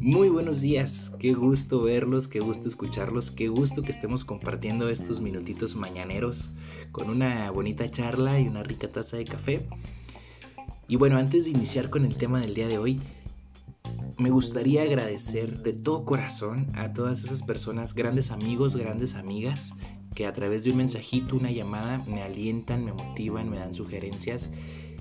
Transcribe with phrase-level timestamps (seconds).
[0.00, 5.20] Muy buenos días, qué gusto verlos, qué gusto escucharlos, qué gusto que estemos compartiendo estos
[5.20, 6.52] minutitos mañaneros
[6.90, 9.68] con una bonita charla y una rica taza de café.
[10.88, 13.00] Y bueno, antes de iniciar con el tema del día de hoy,
[14.18, 19.74] me gustaría agradecer de todo corazón a todas esas personas, grandes amigos, grandes amigas,
[20.14, 24.50] que a través de un mensajito, una llamada, me alientan, me motivan, me dan sugerencias,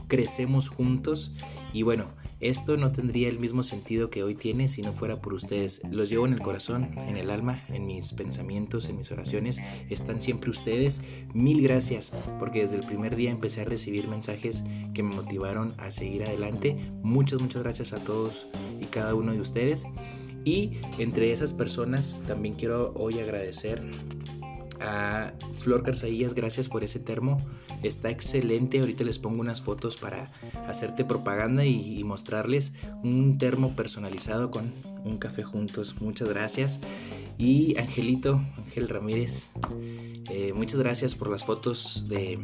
[0.09, 1.31] crecemos juntos
[1.71, 2.07] y bueno,
[2.41, 5.81] esto no tendría el mismo sentido que hoy tiene si no fuera por ustedes.
[5.91, 9.59] Los llevo en el corazón, en el alma, en mis pensamientos, en mis oraciones.
[9.89, 11.01] Están siempre ustedes.
[11.33, 15.91] Mil gracias porque desde el primer día empecé a recibir mensajes que me motivaron a
[15.91, 16.77] seguir adelante.
[17.03, 18.47] Muchas, muchas gracias a todos
[18.81, 19.85] y cada uno de ustedes.
[20.45, 23.83] Y entre esas personas también quiero hoy agradecer
[24.81, 27.37] a Flor Carzaillas, gracias por ese termo.
[27.83, 28.79] Está excelente.
[28.79, 30.27] Ahorita les pongo unas fotos para
[30.67, 34.71] hacerte propaganda y, mostrarles un termo personalizado con
[35.03, 35.95] un café juntos.
[36.01, 36.79] Muchas gracias.
[37.37, 39.49] Y Angelito, Ángel Ramírez,
[40.29, 42.39] eh, muchas gracias por las fotos de,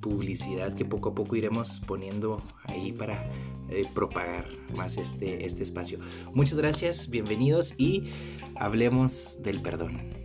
[0.00, 3.24] publicidad que poco a poco iremos poniendo ahí para
[3.68, 6.00] eh, propagar más este, este espacio.
[6.34, 8.10] Muchas gracias, bienvenidos y
[8.56, 10.19] hablemos del perdón.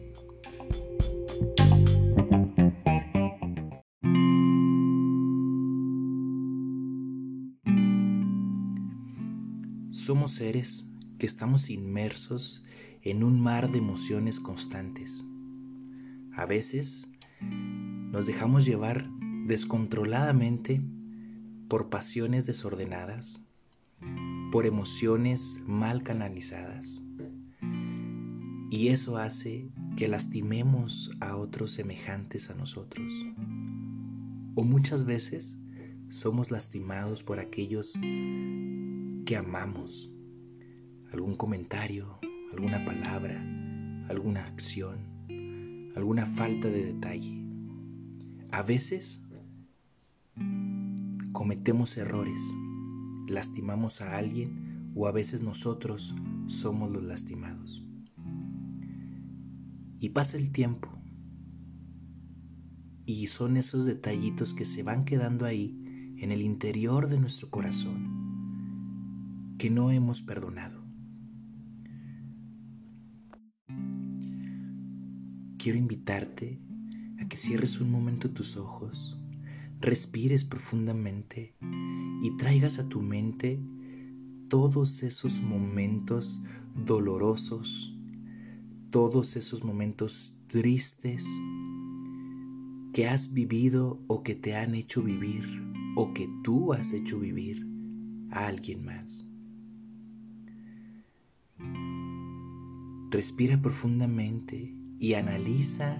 [10.05, 12.63] Somos seres que estamos inmersos
[13.01, 15.25] en un mar de emociones constantes.
[16.35, 19.09] A veces nos dejamos llevar
[19.47, 20.79] descontroladamente
[21.67, 23.47] por pasiones desordenadas,
[24.51, 27.01] por emociones mal canalizadas.
[28.69, 33.11] Y eso hace que lastimemos a otros semejantes a nosotros.
[34.53, 35.57] O muchas veces
[36.11, 37.95] somos lastimados por aquellos
[39.25, 40.11] que amamos.
[41.11, 42.19] Algún comentario,
[42.53, 43.41] alguna palabra,
[44.07, 44.99] alguna acción,
[45.95, 47.43] alguna falta de detalle.
[48.51, 49.27] A veces
[51.31, 52.39] cometemos errores,
[53.27, 56.13] lastimamos a alguien o a veces nosotros
[56.47, 57.83] somos los lastimados.
[59.99, 60.89] Y pasa el tiempo
[63.05, 68.14] y son esos detallitos que se van quedando ahí en el interior de nuestro corazón
[69.57, 70.83] que no hemos perdonado.
[75.57, 76.61] Quiero invitarte
[77.19, 79.17] a que cierres un momento tus ojos,
[79.79, 81.55] respires profundamente
[82.21, 83.59] y traigas a tu mente
[84.49, 86.43] todos esos momentos
[86.75, 87.97] dolorosos,
[88.91, 91.25] todos esos momentos tristes
[92.93, 95.45] que has vivido o que te han hecho vivir
[95.95, 97.67] o que tú has hecho vivir
[98.31, 99.34] a alguien más.
[103.11, 105.97] Respira profundamente y analiza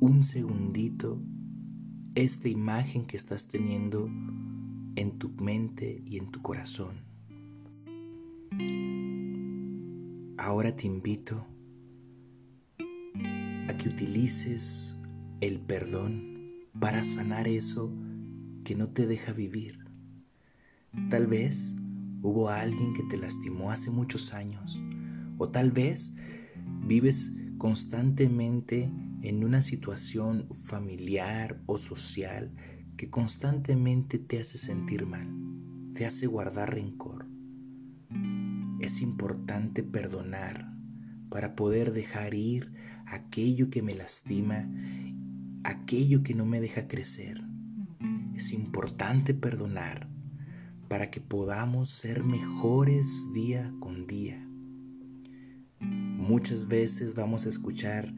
[0.00, 1.20] un segundito
[2.14, 4.08] esta imagen que estás teniendo
[4.96, 7.04] en tu mente y en tu corazón.
[10.36, 11.46] Ahora te invito
[13.68, 15.00] a que utilices
[15.40, 17.92] el perdón para sanar eso
[18.62, 19.78] que no te deja vivir.
[21.08, 21.74] Tal vez
[22.22, 24.78] hubo alguien que te lastimó hace muchos años
[25.44, 26.14] o tal vez
[26.86, 28.90] vives constantemente
[29.20, 32.54] en una situación familiar o social
[32.96, 35.28] que constantemente te hace sentir mal,
[35.94, 37.26] te hace guardar rencor.
[38.80, 40.72] Es importante perdonar
[41.28, 42.72] para poder dejar ir
[43.06, 44.66] aquello que me lastima,
[45.62, 47.42] aquello que no me deja crecer.
[48.34, 50.08] Es importante perdonar
[50.88, 54.44] para que podamos ser mejores día con día.
[55.84, 58.14] Muchas veces vamos a escuchar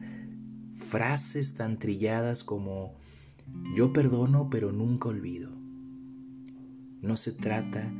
[0.75, 2.95] frases tan trilladas como
[3.75, 5.51] yo perdono pero nunca olvido.
[7.01, 7.93] No se trata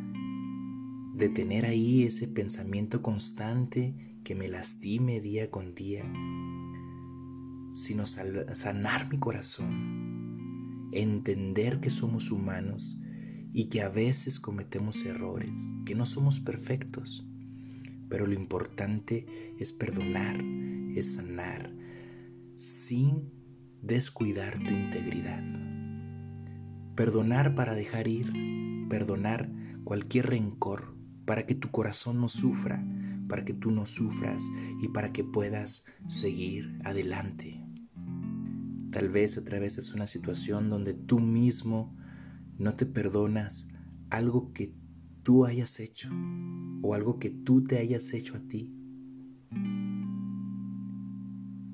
[1.13, 6.03] de tener ahí ese pensamiento constante que me lastime día con día,
[7.73, 13.01] sino sanar mi corazón, entender que somos humanos
[13.53, 17.27] y que a veces cometemos errores, que no somos perfectos
[18.09, 20.43] pero lo importante es perdonar,
[20.95, 21.73] es sanar,
[22.55, 23.31] sin
[23.81, 25.43] descuidar tu integridad.
[26.95, 28.31] Perdonar para dejar ir,
[28.89, 29.51] perdonar
[29.83, 30.95] cualquier rencor,
[31.25, 32.83] para que tu corazón no sufra,
[33.27, 34.43] para que tú no sufras
[34.81, 37.63] y para que puedas seguir adelante.
[38.91, 41.95] Tal vez a través es una situación donde tú mismo
[42.57, 43.67] no te perdonas
[44.09, 44.73] algo que
[45.23, 46.09] tú hayas hecho
[46.81, 48.73] o algo que tú te hayas hecho a ti.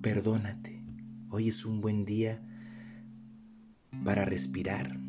[0.01, 0.83] Perdónate.
[1.29, 2.41] Hoy es un buen día
[4.03, 5.00] para respirar,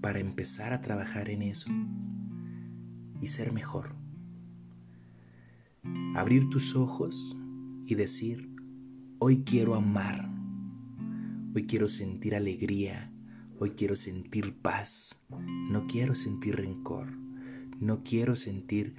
[0.00, 1.70] para empezar a trabajar en eso
[3.20, 3.94] y ser mejor.
[6.14, 7.36] Abrir tus ojos
[7.86, 8.54] y decir,
[9.18, 10.30] hoy quiero amar,
[11.54, 13.12] hoy quiero sentir alegría,
[13.58, 15.22] hoy quiero sentir paz,
[15.70, 17.08] no quiero sentir rencor,
[17.82, 18.94] no quiero sentir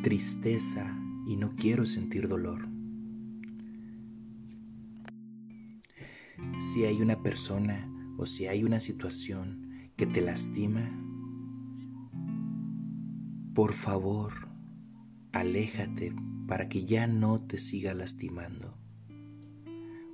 [0.00, 0.96] tristeza
[1.26, 2.68] y no quiero sentir dolor.
[6.56, 10.88] Si hay una persona o si hay una situación que te lastima,
[13.54, 14.32] por favor,
[15.32, 16.14] aléjate
[16.46, 18.78] para que ya no te siga lastimando.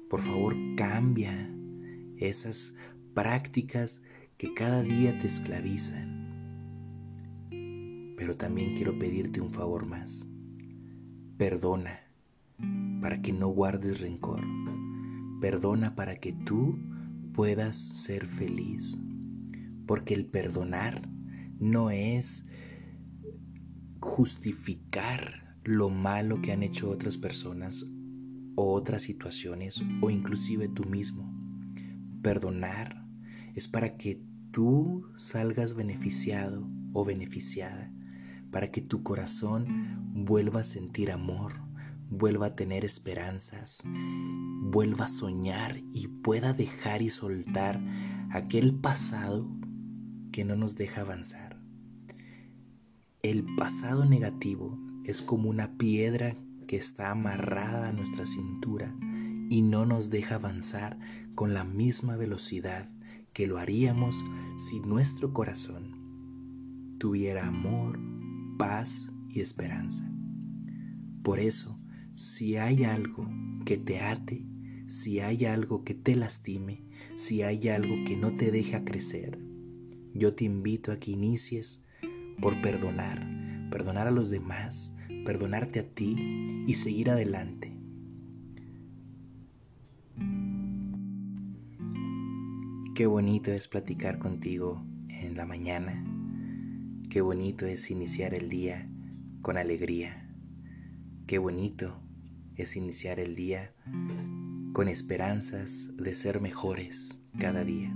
[0.08, 1.54] Por favor, cambia
[2.16, 2.74] esas
[3.12, 4.02] prácticas
[4.38, 6.13] que cada día te esclavizan.
[8.24, 10.26] Pero también quiero pedirte un favor más.
[11.36, 12.00] Perdona
[13.02, 14.42] para que no guardes rencor.
[15.42, 16.78] Perdona para que tú
[17.34, 18.98] puedas ser feliz.
[19.86, 21.06] Porque el perdonar
[21.60, 22.46] no es
[24.00, 27.84] justificar lo malo que han hecho otras personas
[28.54, 31.30] o otras situaciones o inclusive tú mismo.
[32.22, 33.06] Perdonar
[33.54, 37.92] es para que tú salgas beneficiado o beneficiada,
[38.54, 39.66] para que tu corazón
[40.14, 41.54] vuelva a sentir amor,
[42.08, 43.82] vuelva a tener esperanzas,
[44.62, 47.82] vuelva a soñar y pueda dejar y soltar
[48.30, 49.50] aquel pasado
[50.30, 51.60] que no nos deja avanzar.
[53.22, 56.36] El pasado negativo es como una piedra
[56.68, 58.94] que está amarrada a nuestra cintura
[59.50, 60.96] y no nos deja avanzar
[61.34, 62.88] con la misma velocidad
[63.32, 64.24] que lo haríamos
[64.54, 68.13] si nuestro corazón tuviera amor,
[68.56, 70.10] paz y esperanza.
[71.22, 71.76] Por eso,
[72.14, 73.28] si hay algo
[73.64, 74.46] que te ate,
[74.86, 76.84] si hay algo que te lastime,
[77.16, 79.38] si hay algo que no te deja crecer,
[80.12, 81.84] yo te invito a que inicies
[82.40, 83.26] por perdonar,
[83.70, 87.74] perdonar a los demás, perdonarte a ti y seguir adelante.
[92.94, 96.13] Qué bonito es platicar contigo en la mañana.
[97.14, 98.88] Qué bonito es iniciar el día
[99.40, 100.28] con alegría.
[101.28, 102.00] Qué bonito
[102.56, 103.72] es iniciar el día
[104.72, 107.94] con esperanzas de ser mejores cada día.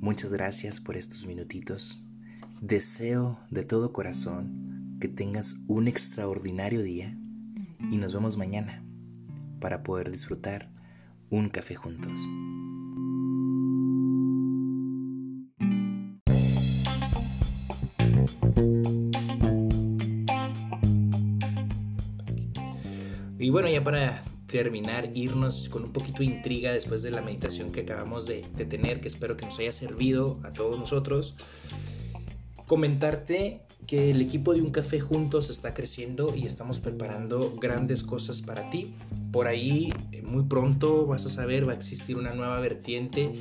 [0.00, 2.02] Muchas gracias por estos minutitos.
[2.60, 7.16] Deseo de todo corazón que tengas un extraordinario día
[7.88, 8.84] y nos vemos mañana
[9.60, 10.72] para poder disfrutar
[11.30, 12.20] un café juntos.
[23.50, 27.72] Y bueno, ya para terminar, irnos con un poquito de intriga después de la meditación
[27.72, 31.34] que acabamos de, tener, que espero que nos haya servido a todos nosotros,
[32.68, 38.40] comentarte que el equipo de Un Café Juntos está creciendo y estamos preparando grandes cosas
[38.40, 38.94] para ti.
[39.32, 43.32] Por ahí eh, muy pronto vas a saber, va a existir una nueva vertiente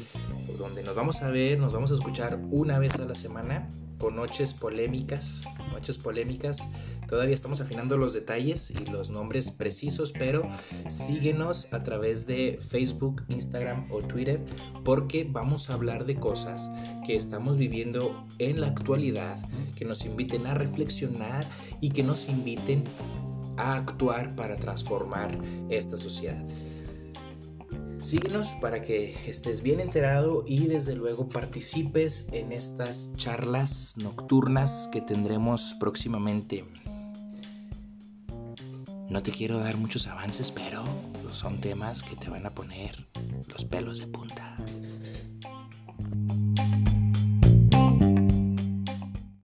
[0.57, 3.69] donde nos vamos a ver, nos vamos a escuchar una vez a la semana
[3.99, 6.67] con noches polémicas, noches polémicas.
[7.07, 10.47] Todavía estamos afinando los detalles y los nombres precisos, pero
[10.87, 14.43] síguenos a través de Facebook, Instagram o Twitter
[14.83, 16.71] porque vamos a hablar de cosas
[17.05, 19.37] que estamos viviendo en la actualidad,
[19.75, 21.47] que nos inviten a reflexionar
[21.81, 22.83] y que nos inviten
[23.57, 25.37] a actuar para transformar
[25.69, 26.43] esta sociedad.
[28.01, 35.01] Síguenos para que estés bien enterado y desde luego participes en estas charlas nocturnas que
[35.01, 36.65] tendremos próximamente.
[39.09, 40.83] No te quiero dar muchos avances, pero
[41.31, 43.05] son temas que te van a poner
[43.47, 44.48] los pelos de punta.